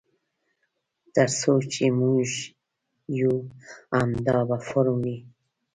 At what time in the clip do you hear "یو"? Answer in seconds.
3.19-3.33